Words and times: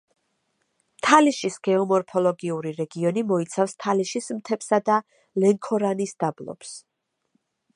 თალიშის 1.07 1.57
გეომორფოლოგიური 1.67 2.73
რეგიონი 2.79 3.23
მოიცავს 3.33 3.77
თალიშის 3.85 4.31
მთებსა 4.39 4.81
და 4.89 4.97
ლენქორანის 5.45 6.17
დაბლობს. 6.25 6.73